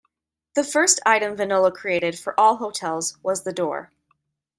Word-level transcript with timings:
The 0.55 0.63
first 0.63 0.99
item 1.05 1.35
Venola 1.37 1.71
created 1.71 2.17
for 2.17 2.33
all 2.39 2.55
hotels 2.57 3.19
was 3.21 3.43
the 3.43 3.53
door. 3.53 3.91